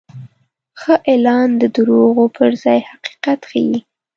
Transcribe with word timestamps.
ښه 0.79 0.93
اعلان 1.11 1.49
د 1.61 1.63
دروغو 1.75 2.25
پر 2.35 2.51
ځای 2.63 2.79
حقیقت 2.89 3.39
ښيي. 3.49 3.77